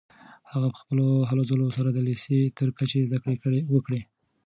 هغه 0.51 0.67
په 0.73 0.77
خپلو 0.81 1.05
هلو 1.29 1.43
ځلو 1.49 1.67
سره 1.77 1.89
د 1.91 1.99
لیسې 2.07 2.37
تر 2.57 2.69
کچې 2.77 3.01
زده 3.09 3.33
کړې 3.43 3.59
وکړې. 3.73 4.01